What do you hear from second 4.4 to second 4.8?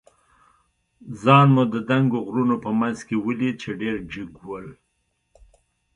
ول.